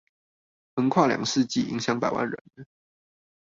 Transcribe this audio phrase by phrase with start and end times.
[0.73, 2.39] 橫跨兩世紀，影響百萬人